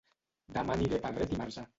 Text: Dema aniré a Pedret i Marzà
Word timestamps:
Dema 0.55 0.77
aniré 0.77 0.99
a 1.01 1.03
Pedret 1.05 1.35
i 1.35 1.39
Marzà 1.43 1.67